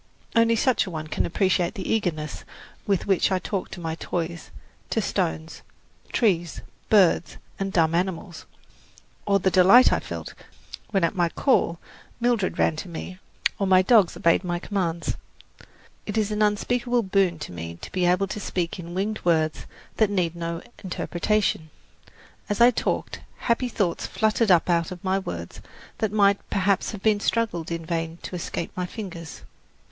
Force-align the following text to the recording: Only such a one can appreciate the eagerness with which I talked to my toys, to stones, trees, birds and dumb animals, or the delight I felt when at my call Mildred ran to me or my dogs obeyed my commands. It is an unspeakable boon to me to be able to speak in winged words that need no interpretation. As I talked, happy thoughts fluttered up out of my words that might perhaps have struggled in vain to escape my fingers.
Only 0.35 0.55
such 0.55 0.87
a 0.87 0.89
one 0.89 1.05
can 1.05 1.27
appreciate 1.27 1.75
the 1.75 1.87
eagerness 1.93 2.43
with 2.87 3.05
which 3.05 3.31
I 3.31 3.37
talked 3.37 3.71
to 3.73 3.79
my 3.79 3.93
toys, 3.93 4.49
to 4.89 4.99
stones, 4.99 5.61
trees, 6.11 6.61
birds 6.89 7.37
and 7.59 7.71
dumb 7.71 7.93
animals, 7.93 8.47
or 9.27 9.37
the 9.37 9.51
delight 9.51 9.93
I 9.93 9.99
felt 9.99 10.33
when 10.89 11.03
at 11.03 11.13
my 11.13 11.29
call 11.29 11.77
Mildred 12.19 12.57
ran 12.57 12.75
to 12.77 12.89
me 12.89 13.19
or 13.59 13.67
my 13.67 13.83
dogs 13.83 14.17
obeyed 14.17 14.43
my 14.43 14.57
commands. 14.57 15.17
It 16.07 16.17
is 16.17 16.31
an 16.31 16.41
unspeakable 16.41 17.03
boon 17.03 17.37
to 17.37 17.51
me 17.51 17.77
to 17.79 17.91
be 17.91 18.07
able 18.07 18.25
to 18.29 18.39
speak 18.39 18.79
in 18.79 18.95
winged 18.95 19.19
words 19.23 19.67
that 19.97 20.09
need 20.09 20.35
no 20.35 20.63
interpretation. 20.83 21.69
As 22.49 22.59
I 22.59 22.71
talked, 22.71 23.19
happy 23.37 23.69
thoughts 23.69 24.07
fluttered 24.07 24.49
up 24.49 24.67
out 24.67 24.89
of 24.91 25.03
my 25.03 25.19
words 25.19 25.61
that 25.99 26.11
might 26.11 26.39
perhaps 26.49 26.89
have 26.93 27.21
struggled 27.21 27.69
in 27.71 27.85
vain 27.85 28.17
to 28.23 28.35
escape 28.35 28.71
my 28.75 28.87
fingers. 28.87 29.43